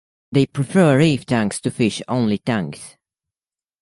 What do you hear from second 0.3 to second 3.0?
They prefer reef tanks to fish only tanks.